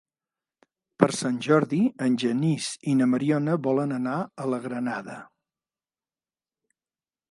Per 1.03 1.09
Sant 1.17 1.37
Jordi 1.47 1.81
en 2.07 2.17
Genís 2.25 2.71
i 2.93 2.97
na 3.03 3.11
Mariona 3.13 3.61
volen 3.71 3.95
anar 4.01 4.19
a 4.47 4.51
la 4.55 4.63
Granada. 4.69 5.23